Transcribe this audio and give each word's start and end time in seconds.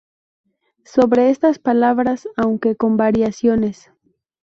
Sobre 0.83 1.29
estas 1.29 1.59
palabras, 1.59 2.27
aunque 2.35 2.75
con 2.75 2.97
variaciones 2.97 3.91